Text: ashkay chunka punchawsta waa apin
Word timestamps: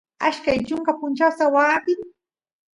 ashkay 0.27 0.59
chunka 0.67 0.91
punchawsta 0.99 1.45
waa 1.53 1.73
apin 1.77 1.99